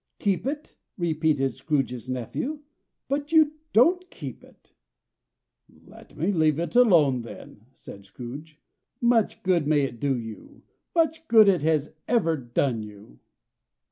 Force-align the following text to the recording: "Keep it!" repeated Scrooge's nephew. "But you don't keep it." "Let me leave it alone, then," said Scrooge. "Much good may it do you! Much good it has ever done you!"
"Keep 0.17 0.47
it!" 0.47 0.77
repeated 0.97 1.51
Scrooge's 1.51 2.09
nephew. 2.09 2.61
"But 3.07 3.31
you 3.31 3.51
don't 3.71 4.09
keep 4.09 4.43
it." 4.43 4.73
"Let 5.85 6.17
me 6.17 6.31
leave 6.31 6.57
it 6.57 6.75
alone, 6.75 7.21
then," 7.21 7.67
said 7.75 8.03
Scrooge. 8.05 8.59
"Much 8.99 9.43
good 9.43 9.67
may 9.67 9.81
it 9.81 9.99
do 9.99 10.17
you! 10.17 10.63
Much 10.95 11.27
good 11.27 11.47
it 11.47 11.61
has 11.61 11.93
ever 12.07 12.35
done 12.35 12.81
you!" 12.81 13.19